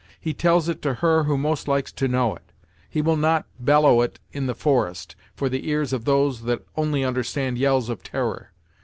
He 0.19 0.33
tells 0.33 0.67
it 0.67 0.81
to 0.81 0.95
her 0.95 1.25
who 1.25 1.37
most 1.37 1.67
likes 1.67 1.91
to 1.91 2.07
know 2.07 2.33
it; 2.35 2.51
he 2.89 3.03
will 3.03 3.15
not 3.17 3.45
bellow 3.59 4.01
it 4.01 4.19
in 4.31 4.47
the 4.47 4.55
forest, 4.55 5.15
for 5.35 5.47
the 5.47 5.69
ears 5.69 5.93
of 5.93 6.05
those 6.05 6.41
that 6.45 6.65
only 6.75 7.03
understand 7.03 7.59
yells 7.59 7.87
of 7.87 8.01
terror. 8.01 8.49